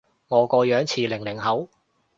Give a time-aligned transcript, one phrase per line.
[0.29, 1.69] 我個樣似零零後？